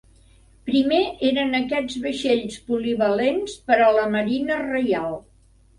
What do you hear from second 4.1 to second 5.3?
Marina Reial.